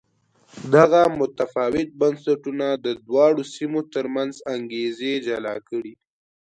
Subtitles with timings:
[0.75, 5.93] دغه متفاوت بنسټونه د دواړو سیمو ترمنځ انګېزې جلا کړې.